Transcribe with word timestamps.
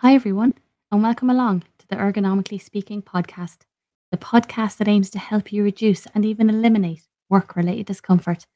Hi, 0.00 0.14
everyone, 0.14 0.54
and 0.92 1.02
welcome 1.02 1.28
along 1.28 1.64
to 1.80 1.88
the 1.88 1.96
Ergonomically 1.96 2.62
Speaking 2.62 3.02
podcast, 3.02 3.62
the 4.12 4.16
podcast 4.16 4.76
that 4.76 4.86
aims 4.86 5.10
to 5.10 5.18
help 5.18 5.52
you 5.52 5.64
reduce 5.64 6.06
and 6.14 6.24
even 6.24 6.48
eliminate 6.48 7.02
work 7.28 7.56
related 7.56 7.86
discomfort. 7.86 8.46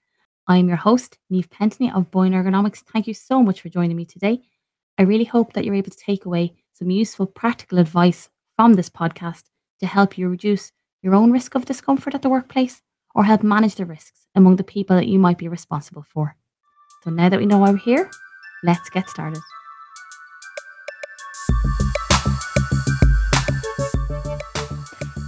I'm 0.47 0.69
your 0.69 0.77
host, 0.77 1.19
Niamh 1.33 1.49
Pentony 1.49 1.93
of 1.93 2.13
Boyne 2.13 2.31
Ergonomics. 2.31 2.85
Thank 2.85 3.09
you 3.09 3.15
so 3.15 3.43
much 3.43 3.61
for 3.61 3.71
joining 3.71 3.97
me 3.97 4.05
today. 4.05 4.41
I 4.99 5.03
really 5.03 5.25
hope 5.25 5.53
that 5.55 5.65
you're 5.65 5.75
able 5.75 5.91
to 5.91 5.97
take 5.97 6.27
away 6.27 6.55
some 6.75 6.93
useful 6.93 7.27
practical 7.27 7.81
advice 7.81 8.29
from 8.55 8.75
this 8.75 8.89
podcast 8.89 9.43
to 9.81 9.87
help 9.89 10.17
you 10.17 10.29
reduce 10.29 10.71
your 11.03 11.17
own 11.17 11.33
risk 11.33 11.57
of 11.57 11.65
discomfort 11.65 12.15
at 12.15 12.23
the 12.23 12.29
workplace 12.29 12.83
or 13.17 13.25
help 13.25 13.43
manage 13.43 13.75
the 13.75 13.85
risks 13.85 14.29
among 14.37 14.55
the 14.55 14.63
people 14.63 14.95
that 14.95 15.09
you 15.09 15.19
might 15.19 15.39
be 15.39 15.49
responsible 15.49 16.05
for. 16.05 16.37
So 17.03 17.11
now 17.11 17.29
that 17.29 17.41
we 17.41 17.47
know 17.47 17.59
why 17.59 17.73
we're 17.73 17.79
here, 17.79 18.09
let's 18.63 18.89
get 18.91 19.09
started. 19.09 19.43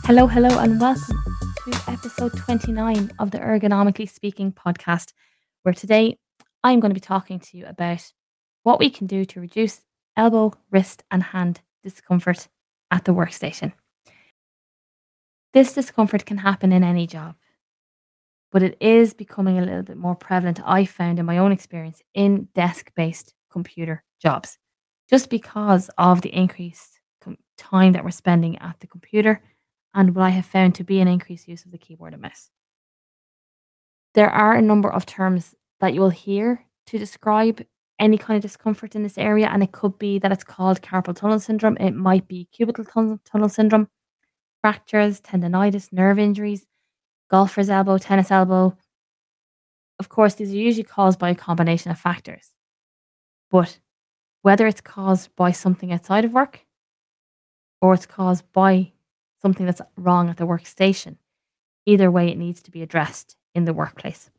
Hello, 0.06 0.26
hello, 0.26 0.58
and 0.58 0.78
welcome 0.78 1.18
to 1.64 1.82
episode 1.88 2.36
29 2.36 3.10
of 3.18 3.30
the 3.30 3.38
Ergonomically 3.38 4.06
Speaking 4.06 4.52
podcast, 4.52 5.14
where 5.62 5.72
today 5.72 6.18
I'm 6.62 6.78
going 6.78 6.90
to 6.90 6.94
be 6.94 7.00
talking 7.00 7.40
to 7.40 7.56
you 7.56 7.64
about 7.64 8.12
what 8.64 8.78
we 8.78 8.90
can 8.90 9.06
do 9.06 9.24
to 9.24 9.40
reduce 9.40 9.80
elbow, 10.14 10.52
wrist, 10.70 11.04
and 11.10 11.22
hand 11.22 11.62
discomfort 11.82 12.48
at 12.90 13.06
the 13.06 13.14
workstation. 13.14 13.72
This 15.54 15.72
discomfort 15.72 16.27
can 16.27 16.36
happen 16.36 16.70
in 16.70 16.84
any 16.84 17.06
job, 17.06 17.36
but 18.52 18.62
it 18.62 18.77
is 18.80 19.14
becoming 19.14 19.56
a 19.58 19.64
little 19.64 19.82
bit 19.82 19.96
more 19.96 20.14
prevalent, 20.14 20.60
I 20.66 20.84
found 20.84 21.18
in 21.18 21.24
my 21.24 21.38
own 21.38 21.50
experience, 21.50 22.02
in 22.12 22.48
desk 22.55 22.92
based 22.94 23.32
computer 23.50 24.05
jobs, 24.20 24.58
just 25.08 25.30
because 25.30 25.88
of 25.96 26.20
the 26.20 26.34
increased 26.34 27.00
time 27.56 27.92
that 27.92 28.05
we're 28.05 28.11
spending 28.11 28.58
at 28.58 28.77
the 28.80 28.86
computer 28.86 29.41
and 29.95 30.14
what 30.14 30.25
I 30.25 30.31
have 30.31 30.47
found 30.47 30.75
to 30.75 30.84
be 30.84 31.00
an 31.00 31.09
increased 31.09 31.48
use 31.48 31.64
of 31.64 31.70
the 31.70 31.78
keyboard 31.78 32.12
and 32.12 32.23
mouse. 32.23 32.50
There 34.14 34.31
are 34.31 34.55
a 34.55 34.62
number 34.62 34.92
of 34.92 35.06
terms 35.06 35.55
that 35.81 35.95
you 35.95 36.01
will 36.01 36.11
hear 36.11 36.64
to 36.86 36.98
describe 36.98 37.64
any 37.98 38.19
kind 38.19 38.36
of 38.36 38.42
discomfort 38.42 38.95
in 38.95 39.03
this 39.03 39.19
area, 39.19 39.48
and 39.48 39.62
it 39.62 39.73
could 39.73 39.98
be 39.98 40.19
that 40.19 40.33
it's 40.33 40.45
called 40.45 40.83
carpal 40.83 41.14
tunnel 41.14 41.39
syndrome, 41.39 41.77
it 41.78 41.92
might 41.92 42.27
be 42.27 42.48
cubital 42.53 42.91
tunnel, 42.92 43.20
tunnel 43.25 43.48
syndrome, 43.48 43.89
fractures, 44.61 45.20
tendonitis, 45.20 45.92
nerve 45.92 46.19
injuries, 46.19 46.67
golfer's 47.31 47.70
elbow, 47.70 47.98
tennis 47.98 48.31
elbow. 48.31 48.77
Of 50.01 50.08
course, 50.08 50.34
these 50.34 50.53
are 50.53 50.56
usually 50.56 50.84
caused 50.84 51.19
by 51.19 51.31
a 51.31 51.34
combination 51.34 51.91
of 51.91 51.98
factors. 51.98 52.53
But 53.51 53.79
whether 54.42 54.67
it's 54.67 54.81
caused 54.81 55.34
by 55.36 55.53
something 55.53 55.92
outside 55.92 56.25
of 56.25 56.33
work 56.33 56.64
or 57.81 57.95
it's 57.95 58.06
caused 58.06 58.51
by 58.53 58.94
something 59.45 59.67
that's 59.67 59.83
wrong 59.98 60.31
at 60.31 60.39
the 60.39 60.47
workstation. 60.47 61.17
Either 61.84 62.11
way, 62.11 62.31
it 62.31 62.39
needs 62.39 62.62
to 62.62 62.70
be 62.70 62.81
addressed 62.81 63.37
in 63.55 63.67
the 63.67 63.75
workplace 63.75 64.31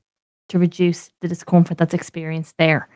to 0.49 0.57
reduce 0.57 1.11
the 1.21 1.27
discomfort 1.27 1.77
that's 1.77 1.93
experienced 1.93 2.55
there. 2.57 2.89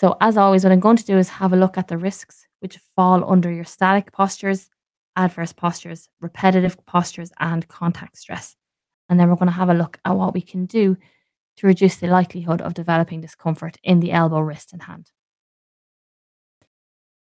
So, 0.00 0.16
as 0.22 0.38
always, 0.38 0.64
what 0.64 0.72
I'm 0.72 0.80
going 0.80 0.96
to 0.96 1.04
do 1.12 1.18
is 1.18 1.28
have 1.28 1.52
a 1.52 1.56
look 1.56 1.76
at 1.76 1.88
the 1.88 1.98
risks 1.98 2.46
which 2.60 2.80
fall 2.96 3.30
under 3.30 3.52
your 3.52 3.64
static 3.64 4.10
postures, 4.10 4.70
adverse 5.16 5.52
postures, 5.52 6.08
repetitive 6.22 6.78
postures, 6.86 7.30
and 7.38 7.68
contact 7.68 8.16
stress. 8.16 8.56
And 9.10 9.20
then 9.20 9.28
we're 9.28 9.36
going 9.36 9.54
to 9.54 9.60
have 9.62 9.68
a 9.68 9.74
look 9.74 9.98
at 10.06 10.16
what 10.16 10.32
we 10.32 10.40
can 10.40 10.64
do 10.64 10.96
to 11.58 11.66
reduce 11.66 11.96
the 11.96 12.06
likelihood 12.06 12.62
of 12.62 12.72
developing 12.72 13.20
discomfort 13.20 13.76
in 13.84 14.00
the 14.00 14.12
elbow, 14.12 14.40
wrist, 14.40 14.72
and 14.72 14.82
hand. 14.82 15.10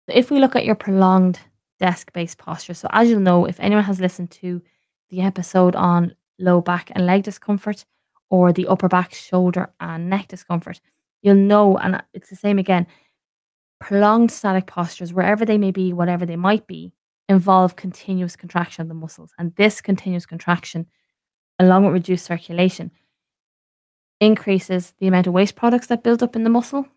If 0.07 0.31
we 0.31 0.39
look 0.39 0.55
at 0.55 0.65
your 0.65 0.75
prolonged 0.75 1.39
desk 1.79 2.11
based 2.13 2.37
posture. 2.37 2.73
So, 2.73 2.87
as 2.91 3.09
you'll 3.09 3.19
know, 3.19 3.45
if 3.45 3.59
anyone 3.59 3.83
has 3.83 3.99
listened 3.99 4.31
to 4.31 4.61
the 5.09 5.21
episode 5.21 5.75
on 5.75 6.15
low 6.39 6.61
back 6.61 6.91
and 6.93 7.05
leg 7.05 7.23
discomfort 7.23 7.85
or 8.29 8.51
the 8.51 8.67
upper 8.67 8.87
back, 8.87 9.13
shoulder, 9.13 9.71
and 9.79 10.09
neck 10.09 10.27
discomfort, 10.27 10.81
you'll 11.21 11.35
know, 11.35 11.77
and 11.77 12.01
it's 12.13 12.29
the 12.29 12.35
same 12.35 12.59
again, 12.59 12.87
prolonged 13.79 14.31
static 14.31 14.65
postures, 14.65 15.13
wherever 15.13 15.45
they 15.45 15.57
may 15.57 15.71
be, 15.71 15.93
whatever 15.93 16.25
they 16.25 16.35
might 16.35 16.65
be, 16.67 16.93
involve 17.29 17.75
continuous 17.75 18.35
contraction 18.35 18.81
of 18.81 18.87
the 18.87 18.93
muscles. 18.93 19.31
And 19.37 19.55
this 19.55 19.81
continuous 19.81 20.25
contraction, 20.25 20.87
along 21.59 21.85
with 21.85 21.93
reduced 21.93 22.25
circulation, 22.25 22.91
increases 24.19 24.93
the 24.99 25.07
amount 25.07 25.27
of 25.27 25.33
waste 25.33 25.55
products 25.55 25.87
that 25.87 26.03
build 26.03 26.23
up 26.23 26.35
in 26.35 26.43
the 26.43 26.49
muscle 26.49 26.87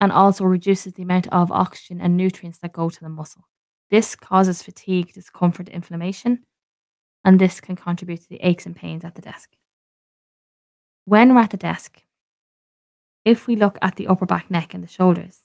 and 0.00 0.10
also 0.10 0.44
reduces 0.44 0.94
the 0.94 1.02
amount 1.02 1.28
of 1.28 1.52
oxygen 1.52 2.00
and 2.00 2.16
nutrients 2.16 2.58
that 2.58 2.72
go 2.72 2.90
to 2.90 3.00
the 3.00 3.08
muscle. 3.08 3.44
This 3.92 4.16
causes 4.16 4.62
fatigue, 4.62 5.12
discomfort, 5.12 5.68
inflammation, 5.68 6.44
and 7.26 7.38
this 7.38 7.60
can 7.60 7.76
contribute 7.76 8.22
to 8.22 8.28
the 8.30 8.40
aches 8.40 8.64
and 8.64 8.74
pains 8.74 9.04
at 9.04 9.16
the 9.16 9.20
desk. 9.20 9.50
When 11.04 11.34
we're 11.34 11.42
at 11.42 11.50
the 11.50 11.58
desk, 11.58 12.02
if 13.26 13.46
we 13.46 13.54
look 13.54 13.76
at 13.82 13.96
the 13.96 14.06
upper 14.06 14.24
back, 14.24 14.50
neck, 14.50 14.72
and 14.72 14.82
the 14.82 14.88
shoulders, 14.88 15.40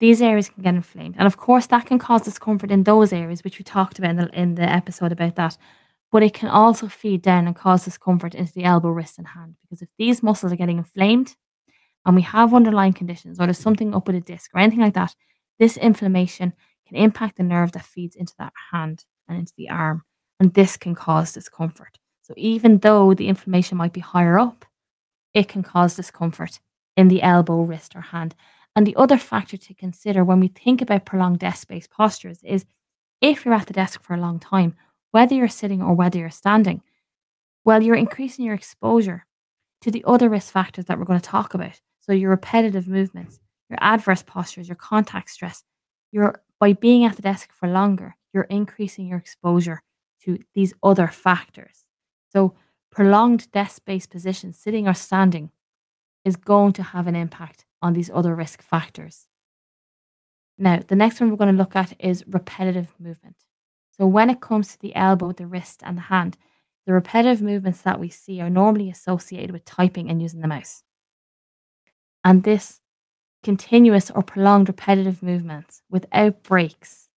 these 0.00 0.22
areas 0.22 0.48
can 0.48 0.62
get 0.62 0.74
inflamed. 0.74 1.16
And 1.18 1.26
of 1.26 1.36
course, 1.36 1.66
that 1.66 1.84
can 1.84 1.98
cause 1.98 2.22
discomfort 2.22 2.70
in 2.70 2.84
those 2.84 3.12
areas, 3.12 3.44
which 3.44 3.58
we 3.58 3.62
talked 3.62 3.98
about 3.98 4.12
in 4.12 4.16
the, 4.16 4.40
in 4.40 4.54
the 4.54 4.62
episode 4.62 5.12
about 5.12 5.36
that. 5.36 5.58
But 6.10 6.22
it 6.22 6.32
can 6.32 6.48
also 6.48 6.88
feed 6.88 7.20
down 7.20 7.46
and 7.46 7.54
cause 7.54 7.84
discomfort 7.84 8.34
into 8.34 8.54
the 8.54 8.64
elbow, 8.64 8.88
wrist, 8.88 9.18
and 9.18 9.26
hand. 9.28 9.56
Because 9.60 9.82
if 9.82 9.90
these 9.98 10.22
muscles 10.22 10.50
are 10.50 10.56
getting 10.56 10.78
inflamed 10.78 11.36
and 12.06 12.16
we 12.16 12.22
have 12.22 12.54
underlying 12.54 12.94
conditions 12.94 13.38
or 13.38 13.44
there's 13.44 13.58
something 13.58 13.94
up 13.94 14.06
with 14.06 14.16
a 14.16 14.20
disc 14.22 14.50
or 14.54 14.60
anything 14.60 14.80
like 14.80 14.94
that, 14.94 15.14
this 15.58 15.76
inflammation 15.76 16.54
can 16.90 17.02
impact 17.02 17.36
the 17.36 17.42
nerve 17.42 17.72
that 17.72 17.84
feeds 17.84 18.16
into 18.16 18.34
that 18.38 18.52
hand 18.72 19.04
and 19.28 19.38
into 19.38 19.52
the 19.56 19.70
arm, 19.70 20.02
and 20.40 20.52
this 20.54 20.76
can 20.76 20.94
cause 20.94 21.32
discomfort. 21.32 21.98
So, 22.22 22.34
even 22.36 22.78
though 22.78 23.14
the 23.14 23.28
inflammation 23.28 23.78
might 23.78 23.92
be 23.92 24.00
higher 24.00 24.38
up, 24.38 24.64
it 25.32 25.48
can 25.48 25.62
cause 25.62 25.94
discomfort 25.94 26.60
in 26.96 27.08
the 27.08 27.22
elbow, 27.22 27.62
wrist, 27.62 27.94
or 27.94 28.00
hand. 28.00 28.34
And 28.74 28.86
the 28.86 28.96
other 28.96 29.18
factor 29.18 29.56
to 29.56 29.74
consider 29.74 30.24
when 30.24 30.40
we 30.40 30.48
think 30.48 30.82
about 30.82 31.04
prolonged 31.04 31.38
desk 31.38 31.68
based 31.68 31.90
postures 31.90 32.42
is 32.42 32.66
if 33.20 33.44
you're 33.44 33.54
at 33.54 33.66
the 33.66 33.72
desk 33.72 34.02
for 34.02 34.14
a 34.14 34.20
long 34.20 34.38
time, 34.38 34.76
whether 35.12 35.34
you're 35.34 35.48
sitting 35.48 35.82
or 35.82 35.94
whether 35.94 36.18
you're 36.18 36.30
standing, 36.30 36.82
well, 37.64 37.82
you're 37.82 37.96
increasing 37.96 38.44
your 38.44 38.54
exposure 38.54 39.26
to 39.82 39.90
the 39.90 40.04
other 40.06 40.28
risk 40.28 40.52
factors 40.52 40.86
that 40.86 40.98
we're 40.98 41.04
going 41.04 41.20
to 41.20 41.28
talk 41.28 41.54
about. 41.54 41.80
So, 42.00 42.12
your 42.12 42.30
repetitive 42.30 42.88
movements, 42.88 43.38
your 43.68 43.78
adverse 43.80 44.22
postures, 44.22 44.68
your 44.68 44.76
contact 44.76 45.30
stress, 45.30 45.62
your 46.10 46.42
by 46.60 46.74
being 46.74 47.04
at 47.04 47.16
the 47.16 47.22
desk 47.22 47.52
for 47.52 47.68
longer, 47.68 48.16
you're 48.32 48.44
increasing 48.44 49.08
your 49.08 49.18
exposure 49.18 49.82
to 50.22 50.38
these 50.54 50.74
other 50.82 51.08
factors. 51.08 51.86
So, 52.28 52.54
prolonged 52.92 53.50
desk 53.50 53.82
based 53.84 54.10
positions, 54.10 54.58
sitting 54.58 54.86
or 54.86 54.94
standing, 54.94 55.50
is 56.24 56.36
going 56.36 56.74
to 56.74 56.82
have 56.82 57.06
an 57.06 57.16
impact 57.16 57.64
on 57.80 57.94
these 57.94 58.10
other 58.12 58.34
risk 58.34 58.62
factors. 58.62 59.26
Now, 60.58 60.80
the 60.86 60.94
next 60.94 61.18
one 61.18 61.30
we're 61.30 61.36
going 61.36 61.56
to 61.56 61.58
look 61.58 61.74
at 61.74 61.94
is 61.98 62.24
repetitive 62.26 62.92
movement. 62.98 63.36
So, 63.96 64.06
when 64.06 64.28
it 64.28 64.40
comes 64.40 64.68
to 64.72 64.78
the 64.78 64.94
elbow, 64.94 65.32
the 65.32 65.46
wrist, 65.46 65.82
and 65.84 65.96
the 65.96 66.02
hand, 66.02 66.36
the 66.86 66.92
repetitive 66.92 67.40
movements 67.40 67.80
that 67.82 67.98
we 67.98 68.10
see 68.10 68.40
are 68.40 68.50
normally 68.50 68.90
associated 68.90 69.50
with 69.50 69.64
typing 69.64 70.10
and 70.10 70.20
using 70.20 70.40
the 70.40 70.48
mouse. 70.48 70.82
And 72.22 72.44
this 72.44 72.79
continuous 73.42 74.10
or 74.10 74.22
prolonged 74.22 74.68
repetitive 74.68 75.22
movements 75.22 75.82
without 75.90 76.42
breaks, 76.42 77.08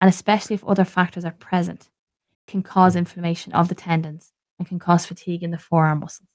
and 0.00 0.08
especially 0.08 0.54
if 0.54 0.64
other 0.64 0.84
factors 0.84 1.24
are 1.24 1.32
present, 1.32 1.88
can 2.46 2.62
cause 2.62 2.96
inflammation 2.96 3.52
of 3.52 3.68
the 3.68 3.74
tendons 3.74 4.32
and 4.58 4.66
can 4.68 4.78
cause 4.78 5.06
fatigue 5.06 5.42
in 5.42 5.50
the 5.50 5.58
forearm 5.58 6.00
muscles. 6.00 6.28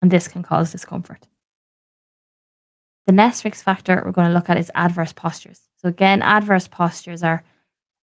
And 0.00 0.10
this 0.10 0.28
can 0.28 0.42
cause 0.42 0.72
discomfort. 0.72 1.28
The 3.06 3.12
next 3.12 3.44
risk 3.44 3.64
factor 3.64 4.02
we're 4.04 4.12
going 4.12 4.28
to 4.28 4.34
look 4.34 4.48
at 4.48 4.58
is 4.58 4.70
adverse 4.74 5.12
postures. 5.12 5.60
So, 5.76 5.88
again, 5.88 6.22
adverse 6.22 6.68
postures 6.68 7.22
are 7.22 7.44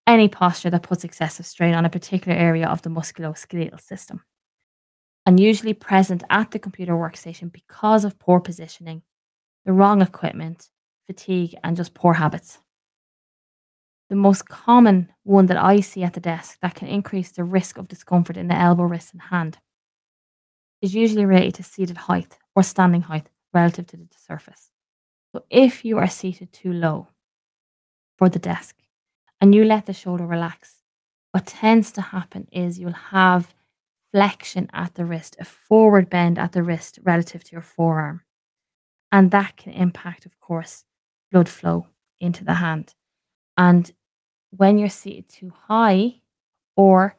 any 0.06 0.28
posture 0.28 0.70
that 0.70 0.84
puts 0.84 1.04
excessive 1.04 1.46
strain 1.46 1.74
on 1.74 1.86
a 1.86 1.90
particular 1.90 2.38
area 2.38 2.68
of 2.68 2.82
the 2.82 2.90
musculoskeletal 2.90 3.80
system 3.80 4.24
and 5.26 5.40
usually 5.40 5.74
present 5.74 6.24
at 6.30 6.52
the 6.52 6.60
computer 6.60 6.94
workstation 6.94 7.52
because 7.52 8.04
of 8.04 8.18
poor 8.20 8.40
positioning 8.40 9.04
the 9.66 9.74
wrong 9.74 10.02
equipment, 10.02 10.70
fatigue, 11.08 11.56
and 11.64 11.76
just 11.76 11.94
poor 11.94 12.14
habits. 12.14 12.60
The 14.10 14.16
most 14.16 14.50
common 14.50 15.12
one 15.24 15.46
that 15.48 15.58
I 15.58 15.82
see 15.82 16.04
at 16.04 16.14
the 16.14 16.20
desk 16.20 16.58
that 16.62 16.76
can 16.76 16.88
increase 16.88 17.32
the 17.32 17.44
risk 17.44 17.78
of 17.78 17.88
discomfort 17.88 18.38
in 18.38 18.48
the 18.48 18.56
elbow, 18.56 18.84
wrist, 18.84 19.14
and 19.14 19.22
hand 19.22 19.60
is 20.82 20.96
usually 20.96 21.26
related 21.26 21.56
to 21.56 21.64
seated 21.64 21.98
height 21.98 22.38
or 22.56 22.64
standing 22.64 23.02
height 23.02 23.30
relative 23.54 23.88
to 23.88 23.98
the 23.98 24.08
surface. 24.18 24.72
So, 25.32 25.44
if 25.50 25.86
you 25.86 25.98
are 25.98 26.08
seated 26.08 26.52
too 26.52 26.74
low 26.74 27.10
for 28.18 28.30
the 28.30 28.40
desk 28.40 28.76
and 29.40 29.54
you 29.54 29.64
let 29.64 29.86
the 29.86 29.94
shoulder 29.94 30.26
relax, 30.26 30.78
what 31.32 31.46
tends 31.46 31.92
to 31.94 32.02
happen 32.02 32.48
is 32.52 32.80
you'll 32.80 32.92
have 32.94 33.54
flexion 34.12 34.70
at 34.74 34.96
the 34.96 35.06
wrist, 35.06 35.36
a 35.40 35.46
forward 35.46 36.10
bend 36.10 36.40
at 36.40 36.54
the 36.54 36.64
wrist 36.64 36.98
relative 37.04 37.44
to 37.44 37.52
your 37.52 37.62
forearm. 37.62 38.22
And 39.12 39.32
that 39.32 39.58
can 39.58 39.74
impact, 39.74 40.26
of 40.26 40.40
course, 40.40 40.86
blood 41.32 41.50
flow 41.50 41.88
into 42.20 42.44
the 42.44 42.56
hand. 42.56 42.94
And 43.58 43.92
when 44.52 44.78
you're 44.78 44.90
seated 44.90 45.30
too 45.30 45.52
high 45.68 46.22
or 46.76 47.16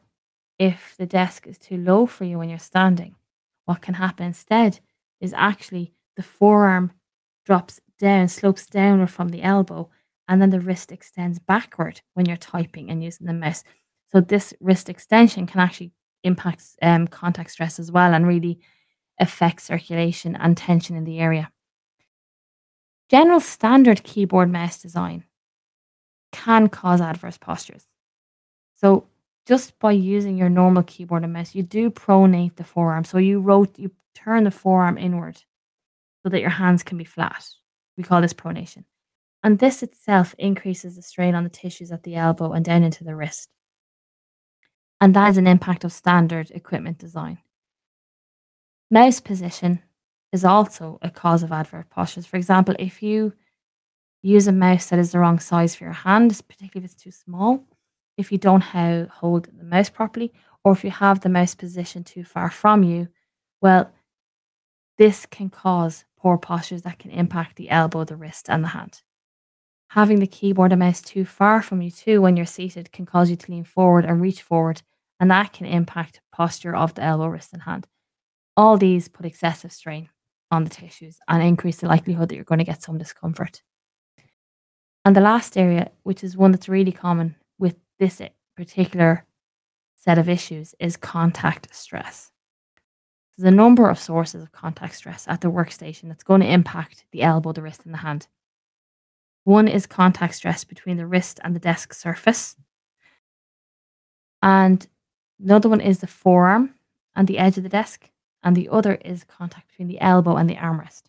if 0.57 0.95
the 0.97 1.05
desk 1.05 1.47
is 1.47 1.57
too 1.57 1.77
low 1.77 2.05
for 2.05 2.23
you 2.23 2.37
when 2.37 2.49
you're 2.49 2.59
standing, 2.59 3.15
what 3.65 3.81
can 3.81 3.95
happen 3.95 4.27
instead 4.27 4.79
is 5.19 5.33
actually 5.33 5.93
the 6.15 6.23
forearm 6.23 6.91
drops 7.45 7.79
down, 7.99 8.27
slopes 8.27 8.65
downward 8.65 9.09
from 9.09 9.29
the 9.29 9.43
elbow, 9.43 9.89
and 10.27 10.41
then 10.41 10.49
the 10.49 10.59
wrist 10.59 10.91
extends 10.91 11.39
backward 11.39 12.01
when 12.13 12.25
you're 12.25 12.37
typing 12.37 12.89
and 12.89 13.03
using 13.03 13.27
the 13.27 13.33
mouse. 13.33 13.63
So 14.11 14.21
this 14.21 14.53
wrist 14.59 14.89
extension 14.89 15.47
can 15.47 15.59
actually 15.59 15.91
impact 16.23 16.63
um, 16.81 17.07
contact 17.07 17.51
stress 17.51 17.79
as 17.79 17.91
well 17.91 18.13
and 18.13 18.27
really 18.27 18.59
affect 19.19 19.61
circulation 19.61 20.35
and 20.35 20.55
tension 20.55 20.95
in 20.95 21.03
the 21.03 21.19
area. 21.19 21.51
General 23.11 23.41
standard 23.41 24.03
keyboard 24.03 24.49
mouse 24.49 24.81
design 24.81 25.25
can 26.31 26.69
cause 26.69 27.01
adverse 27.01 27.37
postures. 27.37 27.85
So 28.75 29.05
just 29.45 29.77
by 29.79 29.91
using 29.91 30.37
your 30.37 30.47
normal 30.47 30.83
keyboard 30.83 31.25
and 31.25 31.33
mouse, 31.33 31.53
you 31.53 31.61
do 31.61 31.91
pronate 31.91 32.55
the 32.55 32.63
forearm. 32.63 33.03
So 33.03 33.17
you 33.17 33.41
wrote 33.41 33.77
you 33.77 33.91
turn 34.15 34.45
the 34.45 34.51
forearm 34.51 34.97
inward 34.97 35.43
so 36.23 36.29
that 36.29 36.39
your 36.39 36.51
hands 36.51 36.83
can 36.83 36.97
be 36.97 37.03
flat. 37.03 37.45
We 37.97 38.03
call 38.05 38.21
this 38.21 38.33
pronation. 38.33 38.85
And 39.43 39.59
this 39.59 39.83
itself 39.83 40.33
increases 40.37 40.95
the 40.95 41.01
strain 41.01 41.35
on 41.35 41.43
the 41.43 41.49
tissues 41.49 41.91
at 41.91 42.03
the 42.03 42.15
elbow 42.15 42.53
and 42.53 42.63
down 42.63 42.83
into 42.83 43.03
the 43.03 43.15
wrist. 43.15 43.49
And 45.01 45.13
that 45.15 45.31
is 45.31 45.37
an 45.37 45.47
impact 45.47 45.83
of 45.83 45.91
standard 45.91 46.49
equipment 46.51 46.97
design. 46.97 47.39
Mouse 48.89 49.19
position 49.19 49.81
is 50.31 50.45
also 50.45 50.97
a 51.01 51.09
cause 51.09 51.43
of 51.43 51.51
adverse 51.51 51.85
postures. 51.89 52.25
For 52.25 52.37
example, 52.37 52.75
if 52.79 53.03
you 53.03 53.33
use 54.21 54.47
a 54.47 54.51
mouse 54.51 54.87
that 54.87 54.99
is 54.99 55.11
the 55.11 55.19
wrong 55.19 55.39
size 55.39 55.75
for 55.75 55.83
your 55.83 55.93
hand, 55.93 56.29
particularly 56.47 56.85
if 56.85 56.91
it's 56.91 57.03
too 57.03 57.11
small, 57.11 57.63
if 58.17 58.31
you 58.31 58.37
don't 58.37 58.61
how, 58.61 59.07
hold 59.11 59.49
the 59.57 59.63
mouse 59.63 59.89
properly, 59.89 60.31
or 60.63 60.73
if 60.73 60.83
you 60.83 60.91
have 60.91 61.21
the 61.21 61.29
mouse 61.29 61.55
position 61.55 62.03
too 62.03 62.23
far 62.23 62.49
from 62.49 62.83
you, 62.83 63.07
well, 63.61 63.91
this 64.97 65.25
can 65.25 65.49
cause 65.49 66.05
poor 66.17 66.37
postures 66.37 66.83
that 66.83 66.99
can 66.99 67.11
impact 67.11 67.55
the 67.55 67.69
elbow, 67.69 68.03
the 68.03 68.15
wrist, 68.15 68.49
and 68.49 68.63
the 68.63 68.69
hand. 68.69 69.01
Having 69.89 70.19
the 70.19 70.27
keyboard 70.27 70.71
and 70.71 70.79
mouse 70.79 71.01
too 71.01 71.25
far 71.25 71.61
from 71.61 71.81
you, 71.81 71.91
too, 71.91 72.21
when 72.21 72.37
you're 72.37 72.45
seated, 72.45 72.91
can 72.91 73.05
cause 73.05 73.29
you 73.29 73.35
to 73.35 73.51
lean 73.51 73.63
forward 73.63 74.05
and 74.05 74.21
reach 74.21 74.41
forward, 74.41 74.83
and 75.19 75.29
that 75.31 75.51
can 75.51 75.65
impact 75.65 76.21
posture 76.31 76.75
of 76.75 76.93
the 76.93 77.03
elbow, 77.03 77.27
wrist, 77.27 77.51
and 77.53 77.63
hand. 77.63 77.87
All 78.55 78.77
these 78.77 79.07
put 79.07 79.25
excessive 79.25 79.71
strain 79.71 80.09
on 80.51 80.63
the 80.63 80.69
tissues 80.69 81.19
and 81.27 81.41
increase 81.41 81.77
the 81.77 81.87
likelihood 81.87 82.29
that 82.29 82.35
you're 82.35 82.43
going 82.43 82.59
to 82.59 82.65
get 82.65 82.83
some 82.83 82.97
discomfort. 82.97 83.61
And 85.03 85.15
the 85.15 85.21
last 85.21 85.57
area, 85.57 85.91
which 86.03 86.23
is 86.23 86.37
one 86.37 86.51
that's 86.51 86.69
really 86.69 86.91
common 86.91 87.35
with 87.57 87.75
this 87.97 88.21
particular 88.55 89.25
set 89.95 90.17
of 90.17 90.29
issues, 90.29 90.75
is 90.79 90.97
contact 90.97 91.73
stress. 91.73 92.31
There's 93.37 93.51
a 93.51 93.55
number 93.55 93.89
of 93.89 93.97
sources 93.97 94.43
of 94.43 94.51
contact 94.51 94.95
stress 94.95 95.27
at 95.27 95.41
the 95.41 95.51
workstation 95.51 96.09
that's 96.09 96.23
going 96.23 96.41
to 96.41 96.51
impact 96.51 97.05
the 97.11 97.23
elbow, 97.23 97.53
the 97.53 97.63
wrist, 97.63 97.85
and 97.85 97.93
the 97.93 97.99
hand. 97.99 98.27
One 99.45 99.67
is 99.67 99.87
contact 99.87 100.35
stress 100.35 100.63
between 100.63 100.97
the 100.97 101.07
wrist 101.07 101.39
and 101.43 101.55
the 101.55 101.59
desk 101.59 101.93
surface. 101.93 102.55
And 104.43 104.85
another 105.43 105.69
one 105.69 105.81
is 105.81 105.99
the 105.99 106.07
forearm 106.07 106.75
and 107.15 107.27
the 107.27 107.39
edge 107.39 107.57
of 107.57 107.63
the 107.63 107.69
desk. 107.69 108.10
And 108.43 108.55
the 108.55 108.69
other 108.69 108.95
is 108.95 109.23
contact 109.23 109.69
between 109.69 109.87
the 109.87 110.01
elbow 110.01 110.35
and 110.35 110.49
the 110.49 110.55
armrest. 110.55 111.03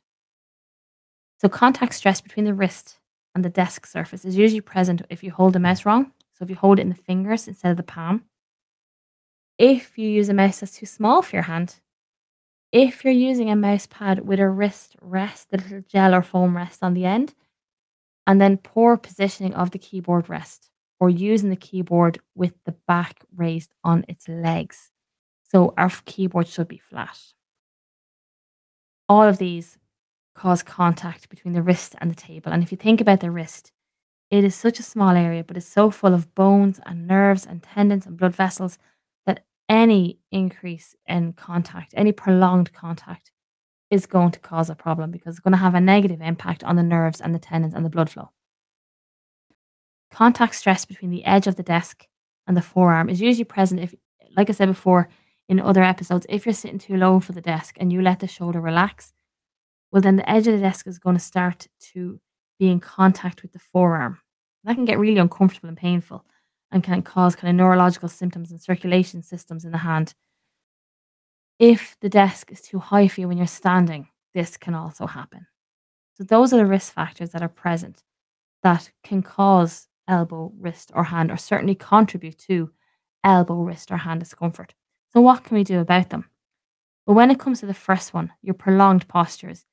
So, 1.40 1.48
contact 1.48 1.94
stress 1.94 2.20
between 2.20 2.44
the 2.44 2.54
wrist 2.54 2.98
and 3.34 3.44
the 3.44 3.48
desk 3.48 3.86
surface 3.86 4.24
is 4.24 4.36
usually 4.36 4.60
present 4.60 5.02
if 5.10 5.24
you 5.24 5.32
hold 5.32 5.54
the 5.54 5.58
mouse 5.58 5.84
wrong. 5.84 6.12
So, 6.34 6.44
if 6.44 6.50
you 6.50 6.56
hold 6.56 6.78
it 6.78 6.82
in 6.82 6.88
the 6.88 6.94
fingers 6.94 7.48
instead 7.48 7.70
of 7.70 7.76
the 7.76 7.82
palm. 7.82 8.24
If 9.58 9.98
you 9.98 10.08
use 10.08 10.28
a 10.28 10.34
mouse 10.34 10.60
that's 10.60 10.76
too 10.76 10.86
small 10.86 11.22
for 11.22 11.36
your 11.36 11.44
hand, 11.44 11.80
if 12.70 13.04
you're 13.04 13.12
using 13.12 13.50
a 13.50 13.56
mouse 13.56 13.86
pad 13.86 14.26
with 14.26 14.40
a 14.40 14.48
wrist 14.48 14.96
rest, 15.00 15.50
the 15.50 15.58
little 15.58 15.82
gel 15.86 16.14
or 16.14 16.22
foam 16.22 16.56
rest 16.56 16.82
on 16.82 16.94
the 16.94 17.04
end, 17.04 17.34
and 18.26 18.40
then 18.40 18.56
poor 18.56 18.96
positioning 18.96 19.52
of 19.54 19.72
the 19.72 19.78
keyboard 19.78 20.28
rest, 20.28 20.70
or 21.00 21.10
using 21.10 21.50
the 21.50 21.56
keyboard 21.56 22.20
with 22.34 22.54
the 22.64 22.74
back 22.86 23.24
raised 23.34 23.74
on 23.82 24.04
its 24.08 24.28
legs. 24.28 24.91
So 25.52 25.74
our 25.76 25.90
keyboard 26.06 26.48
should 26.48 26.68
be 26.68 26.78
flat. 26.78 27.18
All 29.06 29.28
of 29.28 29.36
these 29.36 29.78
cause 30.34 30.62
contact 30.62 31.28
between 31.28 31.52
the 31.52 31.62
wrist 31.62 31.94
and 31.98 32.10
the 32.10 32.16
table. 32.16 32.50
And 32.50 32.62
if 32.62 32.72
you 32.72 32.78
think 32.78 33.02
about 33.02 33.20
the 33.20 33.30
wrist, 33.30 33.70
it 34.30 34.44
is 34.44 34.54
such 34.54 34.78
a 34.78 34.82
small 34.82 35.14
area, 35.14 35.44
but 35.44 35.58
it's 35.58 35.66
so 35.66 35.90
full 35.90 36.14
of 36.14 36.34
bones 36.34 36.80
and 36.86 37.06
nerves 37.06 37.44
and 37.44 37.62
tendons 37.62 38.06
and 38.06 38.16
blood 38.16 38.34
vessels 38.34 38.78
that 39.26 39.44
any 39.68 40.20
increase 40.30 40.96
in 41.06 41.34
contact, 41.34 41.92
any 41.98 42.12
prolonged 42.12 42.72
contact, 42.72 43.30
is 43.90 44.06
going 44.06 44.30
to 44.30 44.40
cause 44.40 44.70
a 44.70 44.74
problem 44.74 45.10
because 45.10 45.34
it's 45.34 45.40
going 45.40 45.52
to 45.52 45.58
have 45.58 45.74
a 45.74 45.80
negative 45.82 46.22
impact 46.22 46.64
on 46.64 46.76
the 46.76 46.82
nerves 46.82 47.20
and 47.20 47.34
the 47.34 47.38
tendons 47.38 47.74
and 47.74 47.84
the 47.84 47.90
blood 47.90 48.08
flow. 48.08 48.30
Contact 50.10 50.54
stress 50.54 50.86
between 50.86 51.10
the 51.10 51.26
edge 51.26 51.46
of 51.46 51.56
the 51.56 51.62
desk 51.62 52.06
and 52.46 52.56
the 52.56 52.62
forearm 52.62 53.10
is 53.10 53.20
usually 53.20 53.44
present 53.44 53.82
if, 53.82 53.94
like 54.34 54.48
I 54.48 54.54
said 54.54 54.68
before 54.68 55.10
in 55.48 55.60
other 55.60 55.82
episodes, 55.82 56.26
if 56.28 56.46
you're 56.46 56.54
sitting 56.54 56.78
too 56.78 56.96
low 56.96 57.20
for 57.20 57.32
the 57.32 57.40
desk 57.40 57.76
and 57.78 57.92
you 57.92 58.00
let 58.00 58.20
the 58.20 58.28
shoulder 58.28 58.60
relax, 58.60 59.12
well, 59.90 60.02
then 60.02 60.16
the 60.16 60.28
edge 60.28 60.46
of 60.46 60.54
the 60.54 60.60
desk 60.60 60.86
is 60.86 60.98
going 60.98 61.16
to 61.16 61.22
start 61.22 61.68
to 61.92 62.20
be 62.58 62.70
in 62.70 62.80
contact 62.80 63.42
with 63.42 63.52
the 63.52 63.58
forearm. 63.58 64.18
That 64.64 64.74
can 64.74 64.84
get 64.84 64.98
really 64.98 65.18
uncomfortable 65.18 65.68
and 65.68 65.76
painful 65.76 66.24
and 66.70 66.82
can 66.82 67.02
cause 67.02 67.36
kind 67.36 67.50
of 67.50 67.56
neurological 67.56 68.08
symptoms 68.08 68.50
and 68.50 68.60
circulation 68.60 69.22
systems 69.22 69.64
in 69.64 69.72
the 69.72 69.78
hand. 69.78 70.14
If 71.58 71.96
the 72.00 72.08
desk 72.08 72.50
is 72.50 72.62
too 72.62 72.78
high 72.78 73.08
for 73.08 73.20
you 73.20 73.28
when 73.28 73.36
you're 73.36 73.46
standing, 73.46 74.08
this 74.32 74.56
can 74.56 74.74
also 74.74 75.06
happen. 75.06 75.46
So, 76.14 76.24
those 76.24 76.52
are 76.52 76.56
the 76.56 76.66
risk 76.66 76.92
factors 76.92 77.30
that 77.30 77.42
are 77.42 77.48
present 77.48 78.02
that 78.62 78.90
can 79.02 79.22
cause 79.22 79.88
elbow, 80.08 80.52
wrist, 80.58 80.90
or 80.94 81.04
hand, 81.04 81.30
or 81.30 81.36
certainly 81.36 81.74
contribute 81.74 82.38
to 82.38 82.70
elbow, 83.24 83.62
wrist, 83.62 83.90
or 83.90 83.98
hand 83.98 84.20
discomfort. 84.20 84.74
So, 85.12 85.20
what 85.20 85.44
can 85.44 85.56
we 85.56 85.64
do 85.64 85.80
about 85.80 86.10
them? 86.10 86.26
Well, 87.06 87.16
when 87.16 87.30
it 87.30 87.38
comes 87.38 87.60
to 87.60 87.66
the 87.66 87.74
first 87.74 88.14
one, 88.14 88.32
your 88.42 88.54
prolonged 88.54 89.08
postures, 89.08 89.66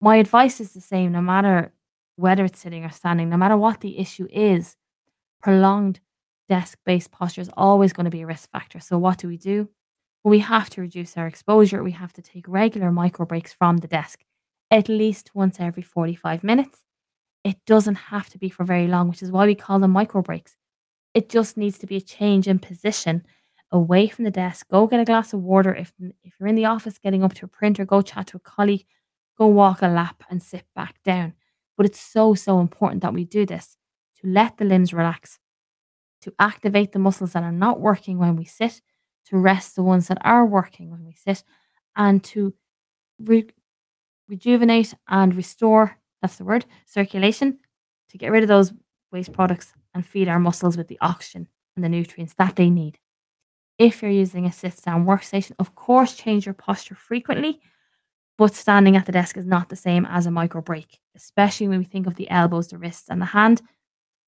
my 0.00 0.16
advice 0.16 0.60
is 0.60 0.72
the 0.72 0.80
same 0.80 1.12
no 1.12 1.20
matter 1.20 1.72
whether 2.16 2.44
it's 2.44 2.60
sitting 2.60 2.84
or 2.84 2.90
standing, 2.90 3.28
no 3.28 3.36
matter 3.36 3.56
what 3.56 3.80
the 3.80 3.98
issue 3.98 4.26
is, 4.30 4.76
prolonged 5.42 6.00
desk 6.48 6.78
based 6.84 7.10
posture 7.12 7.40
is 7.40 7.50
always 7.56 7.92
going 7.92 8.04
to 8.04 8.10
be 8.10 8.22
a 8.22 8.26
risk 8.26 8.50
factor. 8.50 8.80
So, 8.80 8.98
what 8.98 9.18
do 9.18 9.28
we 9.28 9.36
do? 9.36 9.68
We 10.24 10.40
have 10.40 10.68
to 10.70 10.80
reduce 10.80 11.16
our 11.16 11.26
exposure. 11.26 11.82
We 11.82 11.92
have 11.92 12.12
to 12.14 12.22
take 12.22 12.44
regular 12.48 12.90
micro 12.90 13.24
breaks 13.24 13.52
from 13.52 13.78
the 13.78 13.88
desk, 13.88 14.24
at 14.70 14.88
least 14.88 15.30
once 15.34 15.60
every 15.60 15.82
45 15.82 16.42
minutes. 16.42 16.80
It 17.44 17.56
doesn't 17.64 17.94
have 17.94 18.28
to 18.30 18.38
be 18.38 18.50
for 18.50 18.64
very 18.64 18.86
long, 18.86 19.08
which 19.08 19.22
is 19.22 19.30
why 19.30 19.46
we 19.46 19.54
call 19.54 19.78
them 19.78 19.92
micro 19.92 20.20
breaks. 20.20 20.56
It 21.14 21.28
just 21.28 21.56
needs 21.56 21.78
to 21.78 21.86
be 21.86 21.96
a 21.96 22.00
change 22.00 22.46
in 22.46 22.58
position 22.58 23.24
away 23.72 24.08
from 24.08 24.24
the 24.24 24.30
desk. 24.30 24.68
Go 24.68 24.86
get 24.86 25.00
a 25.00 25.04
glass 25.04 25.32
of 25.32 25.42
water. 25.42 25.74
If, 25.74 25.92
if 26.22 26.34
you're 26.38 26.48
in 26.48 26.56
the 26.56 26.66
office 26.66 26.98
getting 26.98 27.22
up 27.22 27.34
to 27.34 27.44
a 27.44 27.48
printer, 27.48 27.84
go 27.84 28.02
chat 28.02 28.28
to 28.28 28.36
a 28.36 28.40
colleague, 28.40 28.86
go 29.38 29.46
walk 29.46 29.82
a 29.82 29.88
lap 29.88 30.22
and 30.28 30.42
sit 30.42 30.64
back 30.74 31.02
down. 31.04 31.34
But 31.76 31.86
it's 31.86 32.00
so, 32.00 32.34
so 32.34 32.60
important 32.60 33.02
that 33.02 33.14
we 33.14 33.24
do 33.24 33.46
this 33.46 33.76
to 34.20 34.26
let 34.26 34.58
the 34.58 34.64
limbs 34.64 34.92
relax 34.92 35.38
to 36.22 36.34
activate 36.38 36.92
the 36.92 36.98
muscles 36.98 37.32
that 37.32 37.42
are 37.42 37.52
not 37.52 37.80
working 37.80 38.18
when 38.18 38.36
we 38.36 38.44
sit, 38.44 38.82
to 39.26 39.38
rest 39.38 39.74
the 39.74 39.82
ones 39.82 40.08
that 40.08 40.18
are 40.22 40.44
working 40.44 40.90
when 40.90 41.04
we 41.04 41.14
sit, 41.14 41.42
and 41.96 42.22
to 42.22 42.52
re- 43.18 43.48
rejuvenate 44.28 44.94
and 45.08 45.34
restore 45.34 45.96
that's 46.20 46.36
the 46.36 46.44
word 46.44 46.66
circulation 46.86 47.58
to 48.10 48.18
get 48.18 48.30
rid 48.30 48.42
of 48.42 48.48
those 48.48 48.72
waste 49.10 49.32
products 49.32 49.72
and 49.94 50.06
feed 50.06 50.28
our 50.28 50.38
muscles 50.38 50.76
with 50.76 50.88
the 50.88 50.98
oxygen 51.00 51.48
and 51.74 51.84
the 51.84 51.88
nutrients 51.88 52.34
that 52.34 52.56
they 52.56 52.70
need. 52.70 52.98
If 53.80 54.02
you're 54.02 54.12
using 54.12 54.46
a 54.46 54.52
sit 54.52 54.80
down 54.84 55.06
workstation, 55.06 55.52
of 55.58 55.74
course, 55.74 56.14
change 56.14 56.46
your 56.46 56.54
posture 56.54 56.94
frequently, 56.94 57.60
but 58.38 58.54
standing 58.54 58.94
at 58.94 59.06
the 59.06 59.12
desk 59.12 59.36
is 59.36 59.46
not 59.46 59.70
the 59.70 59.76
same 59.76 60.06
as 60.06 60.26
a 60.26 60.30
micro 60.30 60.60
break, 60.60 61.00
especially 61.16 61.66
when 61.66 61.78
we 61.78 61.84
think 61.84 62.06
of 62.06 62.14
the 62.14 62.30
elbows, 62.30 62.68
the 62.68 62.78
wrists, 62.78 63.08
and 63.08 63.20
the 63.20 63.26
hand 63.26 63.62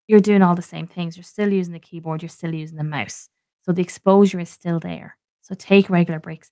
you're 0.09 0.21
doing 0.21 0.43
all 0.43 0.55
the 0.55 0.63
same 0.63 0.87
things. 0.87 1.17
You're 1.17 1.25
still 1.25 1.53
using 1.53 1.73
the 1.73 1.81
keyboard, 1.81 2.23
you're 2.23 2.29
still 2.29 2.55
using 2.55 2.77
the 2.77 2.85
mouse. 2.85 3.29
So 3.63 3.73
the 3.73 3.83
exposure 3.83 4.41
is 4.41 4.51
still 4.51 4.81
there. 4.81 5.17
So 5.41 5.55
take 5.55 5.89
regular 5.91 6.21
breaks. 6.21 6.51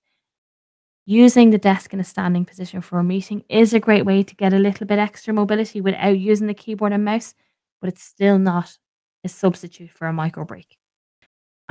Using 1.05 1.49
the 1.49 1.57
desk 1.57 1.93
in 1.93 1.99
a 1.99 2.03
standing 2.03 2.45
position 2.45 2.81
for 2.81 2.99
a 2.99 3.03
meeting 3.03 3.43
is 3.49 3.73
a 3.73 3.79
great 3.79 4.05
way 4.05 4.23
to 4.23 4.35
get 4.35 4.53
a 4.53 4.59
little 4.59 4.87
bit 4.87 4.99
extra 4.99 5.33
mobility 5.33 5.81
without 5.81 6.17
using 6.17 6.47
the 6.47 6.53
keyboard 6.53 6.93
and 6.93 7.03
mouse, 7.03 7.33
but 7.79 7.89
it's 7.89 8.03
still 8.03 8.39
not 8.39 8.77
a 9.23 9.29
substitute 9.29 9.91
for 9.91 10.07
a 10.07 10.13
micro 10.13 10.45
break. 10.45 10.77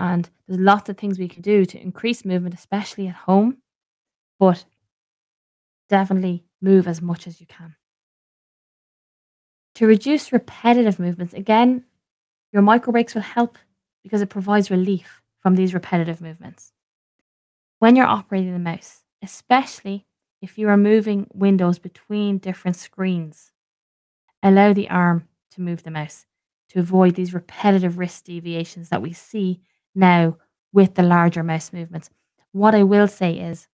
And 0.01 0.31
there's 0.49 0.59
lots 0.59 0.89
of 0.89 0.97
things 0.97 1.19
we 1.19 1.29
can 1.29 1.43
do 1.43 1.67
to 1.67 1.79
increase 1.79 2.25
movement, 2.25 2.55
especially 2.55 3.07
at 3.07 3.15
home, 3.15 3.59
but 4.39 4.65
definitely 5.91 6.47
move 6.63 6.89
as 6.89 7.03
much 7.03 7.27
as 7.27 7.39
you 7.39 7.47
can. 7.47 7.77
To 9.75 9.87
reduce 9.87 10.33
repetitive 10.33 10.99
movements, 10.99 11.35
again, 11.35 11.85
Your 12.53 12.63
micro 12.63 12.93
breaks 12.93 13.15
will 13.15 13.23
help 13.23 13.59
because 14.03 14.23
it 14.23 14.29
provides 14.31 14.71
relief 14.71 15.23
from 15.41 15.55
these 15.55 15.75
repetitive 15.75 16.21
movements. 16.21 16.73
When 17.79 17.97
you're 17.97 18.07
operating 18.07 18.53
the 18.53 18.59
mouse, 18.59 19.05
especially 19.23 20.07
if 20.43 20.59
you 20.59 20.69
are 20.69 20.77
moving 20.77 21.27
windows 21.33 21.79
between 21.79 22.39
different 22.39 22.77
screens, 22.77 23.53
allow 24.43 24.73
the 24.73 24.89
arm 24.91 25.29
to 25.53 25.61
move 25.61 25.83
the 25.83 25.91
mouse 25.91 26.27
to 26.71 26.81
avoid 26.81 27.15
these 27.15 27.35
repetitive 27.35 27.99
wrist 27.99 28.25
deviations 28.27 28.89
that 28.89 29.03
we 29.03 29.13
see 29.13 29.61
now 29.95 30.37
with 30.73 30.95
the 30.95 31.03
larger 31.03 31.43
mouse 31.43 31.73
movements. 31.73 32.11
What 32.53 32.75
I 32.75 32.83
will 32.83 33.09
say 33.09 33.35
is 33.35 33.69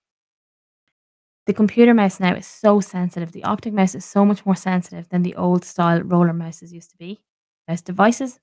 the 1.46 1.54
computer 1.54 1.94
mouse 1.94 2.18
now 2.18 2.34
is 2.34 2.46
so 2.46 2.80
sensitive. 2.80 3.32
The 3.32 3.44
optic 3.44 3.72
mouse 3.72 3.94
is 3.94 4.04
so 4.04 4.24
much 4.24 4.44
more 4.44 4.56
sensitive 4.56 5.08
than 5.08 5.22
the 5.22 5.36
old 5.36 5.64
style 5.64 6.02
roller 6.02 6.32
mouses 6.32 6.72
used 6.72 6.90
to 6.90 6.96
be. 6.96 7.20
Mouse 7.68 7.82
devices, 7.82 8.40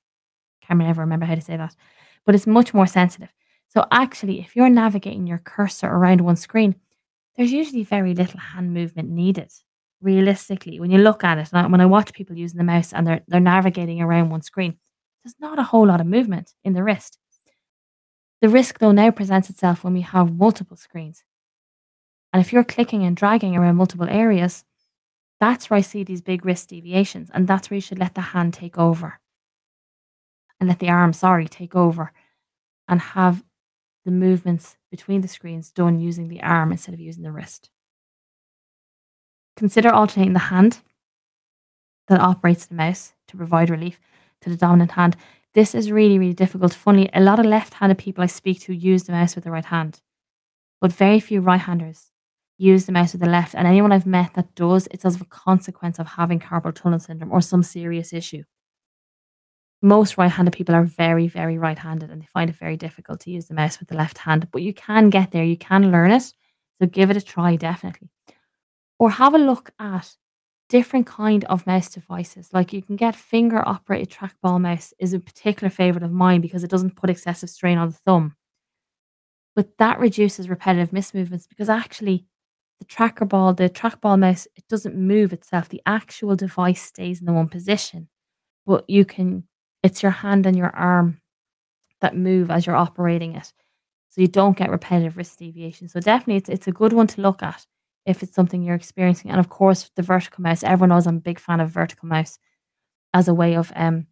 can't 0.65 0.81
ever 0.81 1.01
remember 1.01 1.25
how 1.25 1.35
to 1.35 1.41
say 1.41 1.57
that, 1.57 1.75
but 2.25 2.35
it's 2.35 2.47
much 2.47 2.73
more 2.73 2.87
sensitive. 2.87 3.29
So 3.67 3.85
actually, 3.91 4.39
if 4.39 4.55
you're 4.55 4.69
navigating 4.69 5.27
your 5.27 5.39
cursor 5.39 5.87
around 5.87 6.21
one 6.21 6.35
screen, 6.35 6.75
there's 7.35 7.51
usually 7.51 7.83
very 7.83 8.13
little 8.13 8.39
hand 8.39 8.73
movement 8.73 9.09
needed. 9.09 9.51
Realistically, 10.01 10.79
when 10.79 10.91
you 10.91 10.99
look 10.99 11.23
at 11.23 11.37
it, 11.37 11.49
and 11.53 11.71
when 11.71 11.81
I 11.81 11.85
watch 11.85 12.13
people 12.13 12.37
using 12.37 12.57
the 12.57 12.63
mouse 12.63 12.93
and 12.93 13.07
they're 13.07 13.21
they're 13.27 13.39
navigating 13.39 14.01
around 14.01 14.29
one 14.29 14.41
screen, 14.41 14.77
there's 15.23 15.35
not 15.39 15.59
a 15.59 15.63
whole 15.63 15.87
lot 15.87 16.01
of 16.01 16.07
movement 16.07 16.53
in 16.63 16.73
the 16.73 16.83
wrist. 16.83 17.17
The 18.43 18.49
risk 18.49 18.79
though 18.79 18.91
now 18.91 19.09
presents 19.09 19.49
itself 19.49 19.85
when 19.85 19.93
we 19.93 20.01
have 20.01 20.37
multiple 20.37 20.75
screens. 20.75 21.23
And 22.33 22.41
if 22.41 22.51
you're 22.51 22.65
clicking 22.65 23.03
and 23.03 23.15
dragging 23.15 23.55
around 23.55 23.77
multiple 23.77 24.09
areas, 24.09 24.65
that's 25.39 25.69
where 25.69 25.77
I 25.77 25.81
see 25.81 26.03
these 26.03 26.19
big 26.19 26.45
wrist 26.45 26.67
deviations. 26.67 27.29
And 27.33 27.47
that's 27.47 27.69
where 27.69 27.75
you 27.75 27.81
should 27.81 27.99
let 27.99 28.15
the 28.15 28.33
hand 28.35 28.53
take 28.53 28.77
over 28.77 29.21
and 30.59 30.67
let 30.67 30.79
the 30.79 30.89
arm, 30.89 31.13
sorry, 31.13 31.47
take 31.47 31.73
over 31.73 32.11
and 32.85 32.99
have 32.99 33.45
the 34.03 34.11
movements 34.11 34.75
between 34.91 35.21
the 35.21 35.29
screens 35.29 35.71
done 35.71 36.01
using 36.01 36.27
the 36.27 36.43
arm 36.43 36.73
instead 36.73 36.93
of 36.93 36.99
using 36.99 37.23
the 37.23 37.31
wrist. 37.31 37.69
Consider 39.55 39.89
alternating 39.89 40.33
the 40.33 40.39
hand 40.39 40.81
that 42.09 42.19
operates 42.19 42.65
the 42.65 42.75
mouse 42.75 43.13
to 43.29 43.37
provide 43.37 43.69
relief 43.69 44.01
to 44.41 44.49
the 44.49 44.57
dominant 44.57 44.91
hand. 44.91 45.15
This 45.53 45.75
is 45.75 45.91
really, 45.91 46.17
really 46.17 46.33
difficult. 46.33 46.73
Funny, 46.73 47.09
a 47.13 47.21
lot 47.21 47.39
of 47.39 47.45
left 47.45 47.75
handed 47.75 47.99
people 47.99 48.23
I 48.23 48.27
speak 48.27 48.59
to 48.61 48.73
use 48.73 49.03
the 49.03 49.11
mouse 49.11 49.35
with 49.35 49.43
the 49.43 49.51
right 49.51 49.65
hand, 49.65 50.01
but 50.81 50.91
very 50.91 51.19
few 51.19 51.41
right 51.41 51.59
handers 51.59 52.09
use 52.57 52.85
the 52.85 52.91
mouse 52.91 53.13
with 53.13 53.21
the 53.21 53.29
left. 53.29 53.53
And 53.53 53.67
anyone 53.67 53.91
I've 53.91 54.07
met 54.07 54.33
that 54.33 54.55
does, 54.55 54.87
it's 54.89 55.05
as 55.05 55.19
a 55.21 55.25
consequence 55.25 55.99
of 55.99 56.07
having 56.07 56.39
carpal 56.39 56.73
tunnel 56.73 56.99
syndrome 56.99 57.31
or 57.31 57.41
some 57.41 57.61
serious 57.61 58.13
issue. 58.13 58.43
Most 59.81 60.17
right 60.17 60.31
handed 60.31 60.53
people 60.53 60.73
are 60.73 60.85
very, 60.85 61.27
very 61.27 61.57
right 61.57 61.77
handed 61.77 62.09
and 62.09 62.21
they 62.21 62.27
find 62.27 62.49
it 62.49 62.55
very 62.55 62.77
difficult 62.77 63.19
to 63.21 63.31
use 63.31 63.47
the 63.47 63.53
mouse 63.53 63.79
with 63.79 63.89
the 63.89 63.97
left 63.97 64.17
hand, 64.17 64.47
but 64.51 64.61
you 64.61 64.73
can 64.73 65.09
get 65.09 65.31
there, 65.31 65.43
you 65.43 65.57
can 65.57 65.91
learn 65.91 66.11
it. 66.11 66.23
So 66.81 66.87
give 66.87 67.11
it 67.11 67.17
a 67.17 67.21
try, 67.21 67.57
definitely. 67.57 68.09
Or 68.97 69.11
have 69.11 69.35
a 69.35 69.37
look 69.37 69.71
at 69.77 70.15
different 70.73 71.05
kind 71.05 71.45
of 71.45 71.67
mouse 71.67 71.87
devices. 71.87 72.49
Like 72.51 72.73
you 72.73 72.81
can 72.81 72.95
get 72.95 73.15
finger 73.15 73.61
operated 73.63 74.09
trackball 74.09 74.59
mouse 74.59 74.91
is 74.97 75.13
a 75.13 75.19
particular 75.19 75.69
favorite 75.69 76.03
of 76.03 76.11
mine 76.11 76.41
because 76.41 76.63
it 76.63 76.71
doesn't 76.71 76.95
put 76.95 77.11
excessive 77.11 77.51
strain 77.51 77.77
on 77.77 77.89
the 77.89 77.93
thumb. 77.93 78.35
But 79.55 79.77
that 79.77 79.99
reduces 79.99 80.49
repetitive 80.49 80.89
mismovements 80.89 81.47
because 81.47 81.69
actually 81.69 82.25
the 82.79 82.85
tracker 82.85 83.23
ball, 83.23 83.53
the 83.53 83.69
trackball 83.69 84.17
mouse, 84.17 84.47
it 84.55 84.67
doesn't 84.67 84.97
move 84.97 85.31
itself. 85.31 85.69
The 85.69 85.83
actual 85.85 86.35
device 86.35 86.81
stays 86.81 87.19
in 87.19 87.27
the 87.27 87.33
one 87.33 87.49
position. 87.49 88.09
But 88.65 88.89
you 88.89 89.05
can, 89.05 89.43
it's 89.83 90.01
your 90.01 90.11
hand 90.11 90.47
and 90.47 90.57
your 90.57 90.75
arm 90.75 91.21
that 92.01 92.17
move 92.17 92.49
as 92.49 92.65
you're 92.65 92.75
operating 92.75 93.35
it. 93.35 93.53
So 94.09 94.21
you 94.21 94.27
don't 94.27 94.57
get 94.57 94.71
repetitive 94.71 95.17
wrist 95.17 95.37
deviation. 95.37 95.87
So 95.87 95.99
definitely 95.99 96.37
it's 96.37 96.49
it's 96.49 96.67
a 96.67 96.71
good 96.71 96.93
one 96.93 97.07
to 97.07 97.21
look 97.21 97.43
at 97.43 97.67
if 98.05 98.23
it's 98.23 98.35
something 98.35 98.61
you're 98.61 98.75
experiencing. 98.75 99.31
And 99.31 99.39
of 99.39 99.49
course 99.49 99.89
the 99.95 100.01
vertical 100.01 100.41
mouse, 100.41 100.63
everyone 100.63 100.89
knows 100.89 101.07
I'm 101.07 101.17
a 101.17 101.21
big 101.21 101.39
fan 101.39 101.59
of 101.59 101.69
vertical 101.69 102.07
mouse 102.07 102.37
as 103.13 103.27
a 103.27 103.33
way 103.33 103.55
of 103.55 103.71
um 103.75 104.07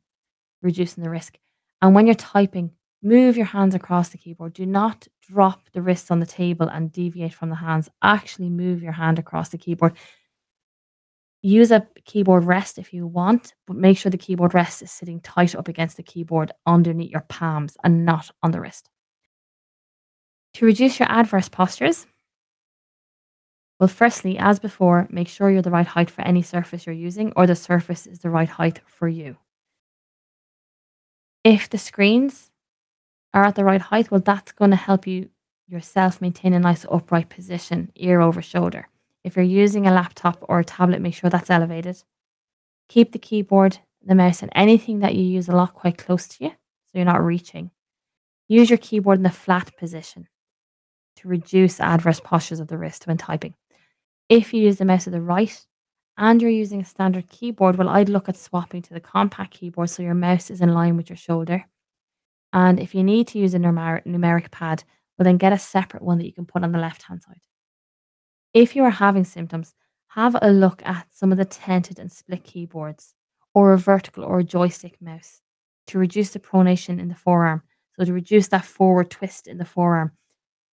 reducing 0.61 1.03
the 1.03 1.09
risk. 1.09 1.37
And 1.81 1.95
when 1.95 2.05
you're 2.05 2.15
typing, 2.15 2.71
Move 3.03 3.35
your 3.35 3.47
hands 3.47 3.73
across 3.73 4.09
the 4.09 4.17
keyboard. 4.17 4.53
Do 4.53 4.65
not 4.65 5.07
drop 5.21 5.61
the 5.73 5.81
wrists 5.81 6.11
on 6.11 6.19
the 6.19 6.25
table 6.25 6.67
and 6.67 6.91
deviate 6.91 7.33
from 7.33 7.49
the 7.49 7.55
hands. 7.55 7.89
Actually, 8.03 8.49
move 8.49 8.83
your 8.83 8.91
hand 8.91 9.17
across 9.17 9.49
the 9.49 9.57
keyboard. 9.57 9.97
Use 11.41 11.71
a 11.71 11.87
keyboard 12.05 12.43
rest 12.43 12.77
if 12.77 12.93
you 12.93 13.07
want, 13.07 13.55
but 13.65 13.75
make 13.75 13.97
sure 13.97 14.11
the 14.11 14.17
keyboard 14.17 14.53
rest 14.53 14.83
is 14.83 14.91
sitting 14.91 15.19
tight 15.19 15.55
up 15.55 15.67
against 15.67 15.97
the 15.97 16.03
keyboard 16.03 16.51
underneath 16.67 17.09
your 17.09 17.25
palms 17.27 17.75
and 17.83 18.05
not 18.05 18.29
on 18.43 18.51
the 18.51 18.61
wrist. 18.61 18.91
To 20.55 20.65
reduce 20.67 20.99
your 20.99 21.09
adverse 21.11 21.49
postures, 21.49 22.05
well, 23.81 23.87
firstly, 23.87 24.37
as 24.37 24.59
before, 24.59 25.07
make 25.09 25.27
sure 25.27 25.49
you're 25.49 25.63
the 25.63 25.71
right 25.71 25.87
height 25.87 26.11
for 26.11 26.21
any 26.21 26.43
surface 26.43 26.85
you're 26.85 26.93
using 26.93 27.33
or 27.35 27.47
the 27.47 27.55
surface 27.55 28.05
is 28.05 28.19
the 28.19 28.29
right 28.29 28.47
height 28.47 28.79
for 28.85 29.07
you. 29.07 29.37
If 31.43 31.67
the 31.67 31.79
screens 31.79 32.51
are 33.33 33.43
at 33.43 33.55
the 33.55 33.63
right 33.63 33.81
height, 33.81 34.11
well, 34.11 34.21
that's 34.23 34.51
going 34.51 34.69
to 34.69 34.77
help 34.77 35.07
you 35.07 35.31
yourself 35.67 36.21
maintain 36.21 36.53
a 36.53 36.59
nice 36.59 36.85
upright 36.91 37.29
position, 37.29 37.91
ear 37.95 38.21
over 38.21 38.39
shoulder. 38.39 38.87
If 39.23 39.35
you're 39.35 39.45
using 39.45 39.87
a 39.87 39.91
laptop 39.91 40.45
or 40.47 40.59
a 40.59 40.63
tablet, 40.63 41.01
make 41.01 41.15
sure 41.15 41.31
that's 41.31 41.49
elevated. 41.49 42.03
Keep 42.87 43.13
the 43.13 43.17
keyboard, 43.17 43.79
the 44.05 44.13
mouse, 44.13 44.43
and 44.43 44.51
anything 44.53 44.99
that 44.99 45.15
you 45.15 45.23
use 45.23 45.49
a 45.49 45.55
lot 45.55 45.73
quite 45.73 45.97
close 45.97 46.27
to 46.27 46.43
you 46.43 46.49
so 46.51 46.99
you're 46.99 47.05
not 47.05 47.25
reaching. 47.25 47.71
Use 48.47 48.69
your 48.69 48.77
keyboard 48.77 49.17
in 49.17 49.23
the 49.23 49.31
flat 49.31 49.75
position 49.75 50.27
to 51.15 51.27
reduce 51.27 51.79
adverse 51.79 52.19
postures 52.19 52.59
of 52.59 52.67
the 52.67 52.77
wrist 52.77 53.07
when 53.07 53.17
typing. 53.17 53.55
If 54.31 54.53
you 54.53 54.63
use 54.63 54.77
the 54.77 54.85
mouse 54.85 55.03
to 55.03 55.09
the 55.09 55.19
right 55.19 55.65
and 56.17 56.41
you're 56.41 56.49
using 56.49 56.79
a 56.79 56.85
standard 56.85 57.27
keyboard, 57.27 57.75
well, 57.75 57.89
I'd 57.89 58.07
look 58.07 58.29
at 58.29 58.37
swapping 58.37 58.81
to 58.83 58.93
the 58.93 59.01
compact 59.01 59.53
keyboard 59.55 59.89
so 59.89 60.03
your 60.03 60.13
mouse 60.13 60.49
is 60.49 60.61
in 60.61 60.73
line 60.73 60.95
with 60.95 61.09
your 61.09 61.17
shoulder 61.17 61.65
and 62.53 62.79
if 62.79 62.95
you 62.95 63.03
need 63.03 63.27
to 63.27 63.39
use 63.39 63.53
a 63.53 63.59
numer- 63.59 64.05
numeric 64.05 64.49
pad, 64.49 64.85
well, 65.17 65.25
then 65.25 65.35
get 65.35 65.51
a 65.51 65.59
separate 65.59 66.01
one 66.01 66.17
that 66.17 66.25
you 66.25 66.31
can 66.31 66.45
put 66.45 66.63
on 66.63 66.71
the 66.71 66.79
left 66.79 67.03
hand 67.03 67.21
side. 67.21 67.41
If 68.53 68.73
you 68.73 68.85
are 68.85 68.89
having 68.89 69.25
symptoms, 69.25 69.73
have 70.07 70.37
a 70.41 70.49
look 70.49 70.81
at 70.85 71.07
some 71.11 71.33
of 71.33 71.37
the 71.37 71.43
tented 71.43 71.99
and 71.99 72.09
split 72.09 72.45
keyboards 72.45 73.13
or 73.53 73.73
a 73.73 73.77
vertical 73.77 74.23
or 74.23 74.39
a 74.39 74.45
joystick 74.45 75.01
mouse 75.01 75.41
to 75.87 75.99
reduce 75.99 76.29
the 76.29 76.39
pronation 76.39 77.01
in 77.01 77.09
the 77.09 77.15
forearm. 77.15 77.63
So, 77.97 78.05
to 78.05 78.13
reduce 78.13 78.47
that 78.47 78.63
forward 78.63 79.11
twist 79.11 79.47
in 79.47 79.57
the 79.57 79.65
forearm 79.65 80.13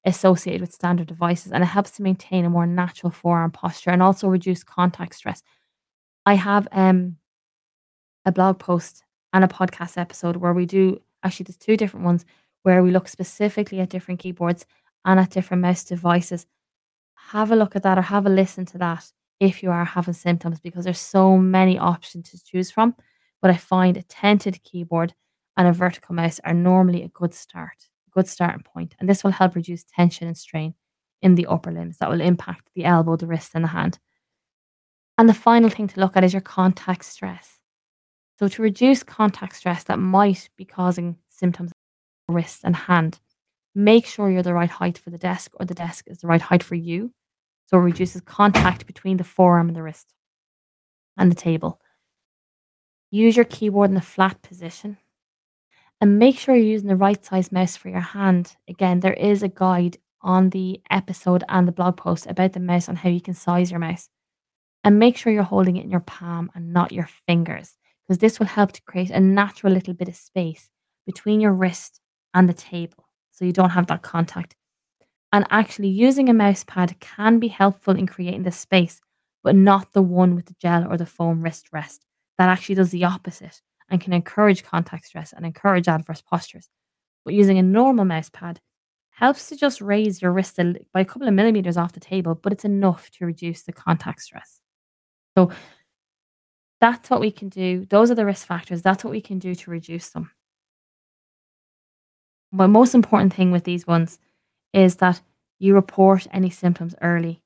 associated 0.05 0.61
with 0.61 0.73
standard 0.73 1.07
devices. 1.07 1.53
And 1.53 1.63
it 1.63 1.67
helps 1.67 1.93
to 1.93 2.03
maintain 2.03 2.45
a 2.45 2.51
more 2.51 2.67
natural 2.67 3.11
forearm 3.11 3.51
posture 3.51 3.91
and 3.91 4.03
also 4.03 4.29
reduce 4.29 4.63
contact 4.63 5.15
stress. 5.15 5.43
I 6.25 6.35
have 6.35 6.69
um, 6.73 7.17
a 8.25 8.33
blog 8.33 8.59
post 8.59 9.05
and 9.33 9.45
a 9.45 9.49
podcast 9.49 9.99
episode 9.99 10.37
where 10.37 10.55
we 10.55 10.67
do 10.67 11.01
Actually, 11.23 11.45
there's 11.45 11.57
two 11.57 11.77
different 11.77 12.05
ones 12.07 12.25
where 12.63 12.83
we 12.83 12.91
look 12.91 13.09
specifically 13.09 13.81
at 13.81 13.91
different 13.91 14.21
keyboards 14.21 14.67
and 15.05 15.19
at 15.19 15.31
different 15.31 15.63
mouse 15.63 15.85
devices. 15.85 16.47
Have 17.31 17.51
a 17.51 17.57
look 17.57 17.77
at 17.77 17.83
that 17.83 17.99
or 17.99 18.03
have 18.03 18.27
a 18.27 18.31
listen 18.31 18.67
to 18.67 18.79
that 18.79 19.13
if 19.41 19.63
you 19.63 19.71
are 19.71 19.85
having 19.85 20.15
symptoms 20.15 20.61
because 20.61 20.85
there's 20.85 21.01
so 21.01 21.37
many 21.37 21.79
options 21.79 22.31
to 22.31 22.45
choose 22.45 22.71
from. 22.71 22.95
But 23.41 23.51
I 23.51 23.57
find 23.57 23.97
a 23.97 24.03
tented 24.03 24.63
keyboard 24.63 25.15
and 25.57 25.69
a 25.69 25.73
vertical 25.73 26.15
mouse 26.15 26.41
are 26.45 26.55
normally 26.55 27.03
a 27.03 27.09
good 27.09 27.35
start, 27.35 27.89
good 28.19 28.29
starting. 28.29 28.91
And 28.99 29.09
this 29.09 29.23
will 29.23 29.31
help 29.31 29.55
reduce 29.55 29.85
tension 29.85 30.27
and 30.27 30.37
strain 30.37 30.75
in 31.23 31.37
the 31.37 31.47
upper 31.47 31.71
limbs 31.71 31.99
that 31.99 32.11
will 32.11 32.21
impact 32.21 32.69
the 32.75 32.85
elbow, 32.85 33.17
the 33.17 33.27
wrist, 33.27 33.53
and 33.55 33.65
the 33.65 33.69
hand. 33.69 33.99
And 35.17 35.29
the 35.29 35.35
final 35.35 35.71
thing 35.71 35.89
to 35.89 36.01
look 36.01 36.17
at 36.17 36.25
is 36.25 36.33
your 36.33 36.43
contact 36.43 37.05
stress. 37.05 37.59
So, 38.39 38.49
to 38.49 38.63
reduce 38.63 39.03
contact 39.03 39.57
stress 39.57 39.85
that 39.85 39.99
might 39.99 40.49
be 40.57 40.65
causing 40.65 41.17
symptoms 41.29 41.71
of 42.29 42.35
wrist 42.35 42.61
and 42.65 42.75
hand, 42.75 43.21
make 43.75 44.07
sure 44.07 44.31
you're 44.31 44.43
the 44.43 44.55
right 44.55 44.71
height 44.71 44.99
for 44.99 45.11
the 45.11 45.19
desk 45.19 45.53
or 45.55 45.67
the 45.67 45.75
desk 45.75 46.05
is 46.07 46.19
the 46.19 46.29
right 46.29 46.41
height 46.41 46.63
for 46.63 46.77
you. 46.77 47.13
So, 47.67 47.79
it 47.79 47.83
reduces 47.83 48.21
contact 48.23 48.87
between 48.87 49.17
the 49.17 49.25
forearm 49.25 49.69
and 49.69 49.77
the 49.77 49.83
wrist 49.83 50.15
and 51.17 51.31
the 51.31 51.37
table. 51.37 51.81
Use 53.11 53.37
your 53.37 53.45
keyboard 53.45 53.91
in 53.91 53.95
the 53.95 54.01
flat 54.01 54.41
position 54.43 54.99
and 56.01 56.19
make 56.19 56.39
sure 56.39 56.55
you're 56.55 56.65
using 56.65 56.89
the 56.89 56.97
right 56.97 57.25
size 57.25 57.51
mouse 57.51 57.77
for 57.77 57.89
your 57.89 58.01
hand. 58.01 58.57
Again, 58.69 59.01
there 59.01 59.15
is 59.15 59.43
a 59.43 59.49
guide 59.49 59.99
on 60.23 60.51
the 60.51 60.81
episode 60.91 61.45
and 61.49 61.67
the 61.67 61.73
blog 61.73 61.97
post 61.97 62.27
about 62.27 62.53
the 62.53 62.61
mouse 62.61 62.89
on 62.89 62.97
how 62.97 63.09
you 63.09 63.21
can 63.21 63.35
size 63.35 63.71
your 63.71 63.81
mouse. 63.81 64.09
And 64.85 64.99
make 64.99 65.17
sure 65.17 65.33
you're 65.33 65.43
holding 65.43 65.77
it 65.77 65.85
in 65.85 65.91
your 65.91 66.01
palm 66.01 66.51
and 66.55 66.73
not 66.73 66.93
your 66.93 67.09
fingers 67.27 67.77
because 68.07 68.19
this 68.19 68.39
will 68.39 68.47
help 68.47 68.73
to 68.73 68.83
create 68.83 69.11
a 69.11 69.21
natural 69.21 69.73
little 69.73 69.95
bit 69.95 70.09
of 70.09 70.17
space 70.17 70.71
between 71.05 71.41
your 71.41 71.53
wrist 71.53 72.01
and 72.33 72.49
the 72.49 72.55
table 72.55 73.09
so 73.33 73.45
you 73.45 73.53
don't 73.53 73.71
have 73.71 73.89
that 73.89 74.03
contact. 74.03 74.55
And 75.33 75.47
actually, 75.51 75.89
using 75.89 76.29
a 76.29 76.35
mouse 76.35 76.65
pad 76.65 76.99
can 77.01 77.39
be 77.39 77.49
helpful 77.49 77.97
in 77.97 78.07
creating 78.07 78.45
the 78.45 78.53
space, 78.53 79.01
but 79.43 79.55
not 79.55 79.93
the 79.93 80.01
one 80.01 80.35
with 80.35 80.47
the 80.47 80.57
gel 80.61 80.91
or 80.91 80.97
the 80.97 81.05
foam 81.07 81.43
wrist 81.43 81.69
rest. 81.71 82.07
That 82.39 82.49
actually 82.49 82.77
does 82.77 82.91
the 82.91 83.05
opposite 83.05 83.61
and 83.91 84.01
can 84.01 84.13
encourage 84.13 84.65
contact 84.65 85.07
stress 85.07 85.33
and 85.33 85.47
encourage 85.47 85.89
adverse 85.89 86.21
postures. 86.21 86.69
But 87.25 87.35
using 87.35 87.59
a 87.59 87.63
normal 87.63 88.05
mouse 88.05 88.31
pad 88.31 88.61
helps 89.11 89.49
to 89.49 89.57
just 89.57 89.81
raise 89.81 90.23
your 90.23 90.33
wrist 90.33 90.59
by 90.93 91.01
a 91.01 91.05
couple 91.05 91.27
of 91.27 91.35
millimeters 91.35 91.77
off 91.77 91.93
the 91.93 92.01
table, 92.01 92.35
but 92.35 92.53
it's 92.53 92.65
enough 92.65 93.11
to 93.13 93.27
reduce 93.27 93.63
the 93.63 93.73
contact 93.73 94.23
stress. 94.23 94.61
So 95.37 95.51
that's 96.81 97.11
what 97.11 97.21
we 97.21 97.31
can 97.31 97.49
do. 97.49 97.87
Those 97.91 98.11
are 98.11 98.15
the 98.15 98.25
risk 98.25 98.47
factors. 98.47 98.83
That's 98.83 99.03
what 99.03 99.11
we 99.11 99.21
can 99.21 99.39
do 99.39 99.55
to 99.55 99.71
reduce 99.71 100.11
them. 100.11 100.31
But 102.53 102.69
most 102.69 102.95
important 102.95 103.35
thing 103.35 103.51
with 103.51 103.65
these 103.65 103.87
ones 103.87 104.19
is 104.73 104.97
that 104.97 105.21
you 105.59 105.75
report 105.75 106.27
any 106.33 106.51
symptoms 106.51 106.95
early. 107.03 107.43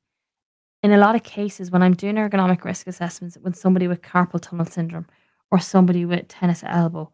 In 0.83 0.93
a 0.93 0.99
lot 0.99 1.15
of 1.15 1.23
cases, 1.23 1.71
when 1.71 1.83
I'm 1.83 1.95
doing 1.95 2.17
ergonomic 2.17 2.65
risk 2.65 2.87
assessments 2.87 3.39
with 3.41 3.57
somebody 3.57 3.89
with 3.89 4.03
carpal 4.03 4.41
tunnel 4.41 4.67
syndrome 4.67 5.07
or 5.53 5.61
somebody 5.61 6.07
with 6.07 6.27
tennis 6.29 6.65
elbow, 6.67 7.13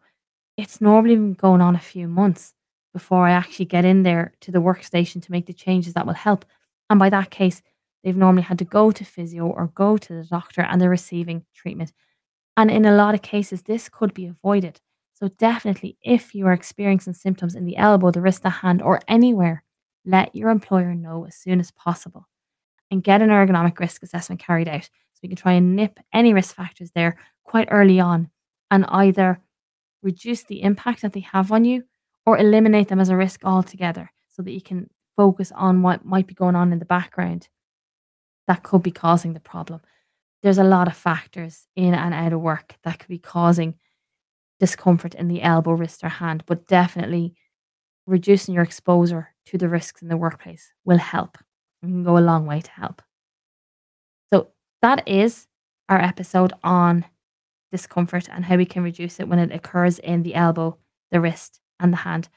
it's 0.57 0.79
normally 0.79 1.15
been 1.15 1.33
going 1.33 1.61
on 1.61 1.75
a 1.75 1.79
few 1.79 2.07
months 2.07 2.53
before 2.93 3.27
I 3.27 3.31
actually 3.31 3.65
get 3.65 3.83
in 3.83 4.03
there 4.03 4.33
to 4.41 4.51
the 4.51 4.61
workstation 4.61 5.21
to 5.21 5.31
make 5.31 5.45
the 5.45 5.53
changes 5.53 5.93
that 5.93 6.07
will 6.07 6.13
help. 6.13 6.45
And 6.89 6.97
by 6.97 7.09
that 7.09 7.31
case, 7.31 7.61
they've 8.01 8.15
normally 8.15 8.43
had 8.43 8.57
to 8.59 8.65
go 8.65 8.91
to 8.91 9.03
physio 9.03 9.45
or 9.45 9.67
go 9.75 9.97
to 9.97 10.13
the 10.13 10.23
doctor 10.23 10.61
and 10.61 10.79
they're 10.79 10.89
receiving 10.89 11.45
treatment. 11.53 11.91
And 12.55 12.71
in 12.71 12.85
a 12.85 12.95
lot 12.95 13.13
of 13.13 13.21
cases, 13.21 13.61
this 13.63 13.89
could 13.89 14.13
be 14.13 14.25
avoided. 14.25 14.79
So, 15.13 15.27
definitely, 15.27 15.97
if 16.01 16.33
you 16.33 16.47
are 16.47 16.53
experiencing 16.53 17.13
symptoms 17.13 17.53
in 17.53 17.65
the 17.65 17.75
elbow, 17.75 18.09
the 18.09 18.21
wrist, 18.21 18.43
the 18.43 18.49
hand, 18.49 18.81
or 18.81 19.01
anywhere, 19.09 19.63
let 20.05 20.33
your 20.33 20.49
employer 20.49 20.95
know 20.95 21.25
as 21.25 21.35
soon 21.35 21.59
as 21.59 21.71
possible 21.71 22.25
and 22.89 23.03
get 23.03 23.21
an 23.21 23.29
ergonomic 23.29 23.79
risk 23.79 24.01
assessment 24.01 24.39
carried 24.39 24.69
out 24.69 24.89
so 25.19 25.23
we 25.23 25.29
can 25.29 25.35
try 25.35 25.53
and 25.53 25.75
nip 25.75 25.99
any 26.13 26.33
risk 26.33 26.55
factors 26.55 26.91
there 26.95 27.17
quite 27.43 27.67
early 27.71 27.99
on 27.99 28.29
and 28.71 28.85
either 28.87 29.41
reduce 30.01 30.43
the 30.43 30.61
impact 30.61 31.01
that 31.01 31.13
they 31.13 31.19
have 31.19 31.51
on 31.51 31.65
you 31.65 31.83
or 32.25 32.37
eliminate 32.37 32.87
them 32.87 32.99
as 32.99 33.09
a 33.09 33.17
risk 33.17 33.43
altogether 33.43 34.11
so 34.29 34.41
that 34.41 34.51
you 34.51 34.61
can 34.61 34.89
focus 35.17 35.51
on 35.53 35.81
what 35.81 36.05
might 36.05 36.27
be 36.27 36.33
going 36.33 36.55
on 36.55 36.71
in 36.71 36.79
the 36.79 36.85
background 36.85 37.49
that 38.47 38.63
could 38.63 38.81
be 38.81 38.91
causing 38.91 39.33
the 39.33 39.39
problem. 39.39 39.81
There's 40.41 40.57
a 40.57 40.63
lot 40.63 40.87
of 40.87 40.95
factors 40.95 41.67
in 41.75 41.93
and 41.93 42.13
out 42.13 42.33
of 42.33 42.41
work 42.41 42.77
that 42.83 42.97
could 42.97 43.09
be 43.09 43.19
causing 43.19 43.75
discomfort 44.59 45.13
in 45.13 45.27
the 45.27 45.41
elbow, 45.41 45.71
wrist, 45.73 46.03
or 46.03 46.09
hand, 46.09 46.43
but 46.47 46.67
definitely 46.67 47.35
reducing 48.07 48.55
your 48.55 48.63
exposure 48.63 49.29
to 49.45 49.57
the 49.57 49.69
risks 49.69 50.01
in 50.01 50.07
the 50.07 50.17
workplace 50.17 50.71
will 50.83 50.97
help 50.97 51.37
and 51.83 51.91
can 51.91 52.03
go 52.03 52.17
a 52.17 52.19
long 52.19 52.45
way 52.45 52.59
to 52.61 52.71
help. 52.71 53.01
That 54.81 55.07
is 55.07 55.47
our 55.89 55.99
episode 55.99 56.53
on 56.63 57.05
discomfort 57.71 58.29
and 58.29 58.45
how 58.45 58.55
we 58.55 58.65
can 58.65 58.83
reduce 58.83 59.19
it 59.19 59.27
when 59.27 59.39
it 59.39 59.51
occurs 59.51 59.99
in 59.99 60.23
the 60.23 60.35
elbow, 60.35 60.77
the 61.11 61.19
wrist, 61.19 61.59
and 61.79 61.91
the 61.91 61.97
hand. 61.97 62.29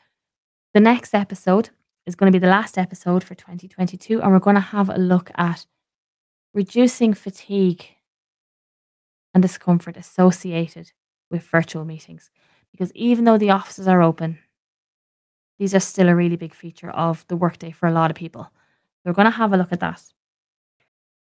The 0.74 0.80
next 0.80 1.14
episode 1.14 1.70
is 2.06 2.14
going 2.14 2.32
to 2.32 2.36
be 2.36 2.44
the 2.44 2.50
last 2.50 2.78
episode 2.78 3.22
for 3.22 3.34
2022, 3.34 4.20
and 4.20 4.32
we're 4.32 4.38
going 4.38 4.56
to 4.56 4.60
have 4.60 4.88
a 4.88 4.98
look 4.98 5.30
at 5.36 5.66
reducing 6.52 7.14
fatigue 7.14 7.86
and 9.34 9.42
discomfort 9.42 9.96
associated 9.96 10.92
with 11.30 11.42
virtual 11.42 11.84
meetings. 11.84 12.30
Because 12.72 12.92
even 12.94 13.24
though 13.24 13.38
the 13.38 13.50
offices 13.50 13.86
are 13.86 14.02
open, 14.02 14.38
these 15.58 15.74
are 15.74 15.80
still 15.80 16.08
a 16.08 16.16
really 16.16 16.36
big 16.36 16.54
feature 16.54 16.90
of 16.90 17.24
the 17.28 17.36
workday 17.36 17.70
for 17.70 17.86
a 17.86 17.92
lot 17.92 18.10
of 18.10 18.16
people. 18.16 18.50
We're 19.04 19.12
going 19.12 19.26
to 19.26 19.30
have 19.30 19.52
a 19.52 19.56
look 19.56 19.72
at 19.72 19.80
that. 19.80 20.02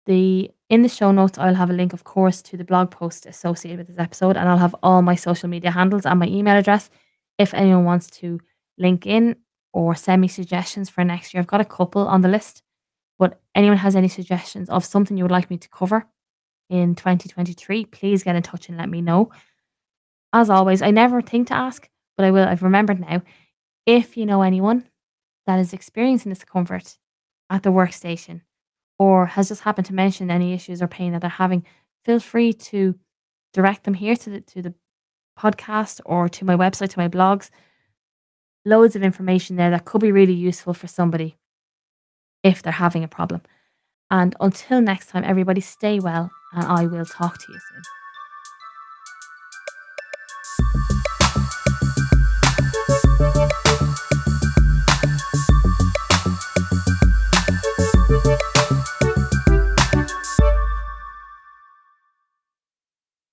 The 0.05 0.51
in 0.69 0.81
the 0.81 0.89
show 0.89 1.11
notes, 1.11 1.37
I'll 1.37 1.55
have 1.55 1.69
a 1.69 1.73
link, 1.73 1.93
of 1.93 2.03
course, 2.03 2.41
to 2.43 2.57
the 2.57 2.63
blog 2.63 2.91
post 2.91 3.25
associated 3.25 3.79
with 3.79 3.87
this 3.87 3.99
episode, 3.99 4.35
and 4.35 4.49
I'll 4.49 4.57
have 4.57 4.75
all 4.83 5.01
my 5.01 5.15
social 5.15 5.47
media 5.49 5.71
handles 5.71 6.05
and 6.05 6.19
my 6.19 6.27
email 6.27 6.57
address 6.57 6.89
if 7.37 7.53
anyone 7.53 7.85
wants 7.85 8.09
to 8.09 8.39
link 8.77 9.05
in 9.05 9.37
or 9.71 9.95
send 9.95 10.21
me 10.21 10.27
suggestions 10.27 10.89
for 10.89 11.03
next 11.03 11.33
year. 11.33 11.39
I've 11.39 11.47
got 11.47 11.61
a 11.61 11.65
couple 11.65 12.07
on 12.07 12.21
the 12.21 12.27
list, 12.27 12.63
but 13.17 13.39
anyone 13.55 13.77
has 13.77 13.95
any 13.95 14.09
suggestions 14.09 14.69
of 14.69 14.83
something 14.83 15.17
you 15.17 15.23
would 15.23 15.31
like 15.31 15.49
me 15.49 15.57
to 15.57 15.69
cover 15.69 16.07
in 16.69 16.95
2023, 16.95 17.85
please 17.85 18.23
get 18.23 18.35
in 18.35 18.43
touch 18.43 18.69
and 18.69 18.77
let 18.77 18.89
me 18.89 19.01
know. 19.01 19.31
As 20.33 20.49
always, 20.49 20.81
I 20.81 20.91
never 20.91 21.21
think 21.21 21.47
to 21.47 21.53
ask, 21.53 21.87
but 22.17 22.25
I 22.25 22.31
will. 22.31 22.47
I've 22.47 22.63
remembered 22.63 22.99
now. 22.99 23.21
If 23.85 24.17
you 24.17 24.25
know 24.25 24.41
anyone 24.41 24.83
that 25.45 25.59
is 25.59 25.71
experiencing 25.71 26.33
discomfort 26.33 26.97
at 27.49 27.63
the 27.63 27.71
workstation 27.71 28.41
or 28.99 29.25
has 29.25 29.49
just 29.49 29.61
happened 29.61 29.87
to 29.87 29.93
mention 29.93 30.31
any 30.31 30.53
issues 30.53 30.81
or 30.81 30.87
pain 30.87 31.13
that 31.13 31.21
they're 31.21 31.29
having, 31.29 31.65
feel 32.05 32.19
free 32.19 32.53
to 32.53 32.95
direct 33.53 33.83
them 33.83 33.93
here 33.93 34.15
to 34.15 34.29
the 34.29 34.41
to 34.41 34.61
the 34.61 34.73
podcast 35.37 36.01
or 36.05 36.27
to 36.29 36.45
my 36.45 36.55
website, 36.55 36.89
to 36.89 36.99
my 36.99 37.07
blogs. 37.07 37.49
Loads 38.65 38.95
of 38.95 39.03
information 39.03 39.55
there 39.55 39.69
that 39.69 39.85
could 39.85 40.01
be 40.01 40.11
really 40.11 40.33
useful 40.33 40.73
for 40.73 40.87
somebody 40.87 41.37
if 42.43 42.61
they're 42.61 42.73
having 42.73 43.03
a 43.03 43.07
problem. 43.07 43.41
And 44.09 44.35
until 44.39 44.81
next 44.81 45.07
time, 45.07 45.23
everybody 45.23 45.61
stay 45.61 45.99
well, 45.99 46.31
and 46.53 46.63
I 46.63 46.85
will 46.85 47.05
talk 47.05 47.37
to 47.37 47.51
you 47.51 47.59
soon. 47.59 47.81